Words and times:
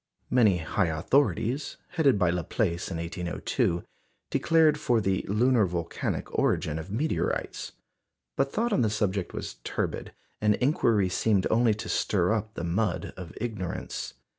Many 0.31 0.57
high 0.57 0.87
authorities, 0.87 1.77
headed 1.89 2.17
by 2.17 2.31
Laplace 2.31 2.89
in 2.89 2.97
1802, 2.97 3.83
declared 4.31 4.79
for 4.79 4.99
the 4.99 5.23
lunar 5.27 5.67
volcanic 5.67 6.33
origin 6.39 6.79
of 6.79 6.89
meteorites; 6.89 7.73
but 8.35 8.51
thought 8.51 8.73
on 8.73 8.81
the 8.81 8.89
subject 8.89 9.31
was 9.31 9.57
turbid, 9.63 10.11
and 10.41 10.55
inquiry 10.55 11.07
seemed 11.07 11.45
only 11.51 11.75
to 11.75 11.87
stir 11.87 12.33
up 12.33 12.55
the 12.55 12.63
mud 12.63 13.13
of 13.15 13.31
ignorance. 13.39 14.15